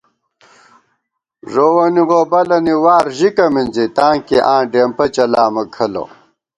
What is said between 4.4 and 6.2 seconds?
آں ڈېمپہ چلامہ کھلہ